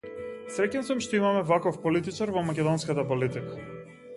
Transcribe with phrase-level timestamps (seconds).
[0.53, 3.63] Среќен сум што имаме ваков политичар во македонската политика.